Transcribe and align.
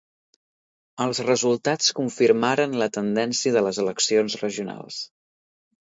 Els 1.05 1.19
resultats 1.27 1.93
confirmaren 1.99 2.73
la 2.85 2.89
tendència 2.97 3.55
de 3.57 3.67
les 3.69 3.83
eleccions 3.85 4.39
regionals. 4.45 4.99